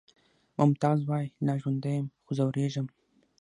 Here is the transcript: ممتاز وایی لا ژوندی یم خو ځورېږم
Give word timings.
ممتاز 0.57 0.99
وایی 1.07 1.33
لا 1.45 1.53
ژوندی 1.61 1.93
یم 1.97 2.05
خو 2.25 2.31
ځورېږم 2.37 2.87